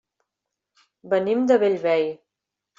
Venim 1.13 1.45
de 1.53 1.61
Bellvei. 1.67 2.11